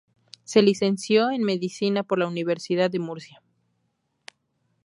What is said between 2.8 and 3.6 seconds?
de Murcia.